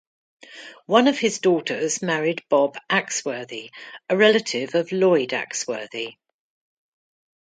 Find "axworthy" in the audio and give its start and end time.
2.89-3.69, 5.31-6.15